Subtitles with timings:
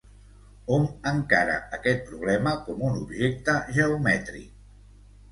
[0.75, 4.49] Hom encara aquest problema com un objecte geomètric.